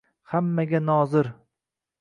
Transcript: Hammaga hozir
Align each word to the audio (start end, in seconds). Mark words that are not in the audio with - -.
Hammaga 0.31 0.81
hozir 0.89 1.31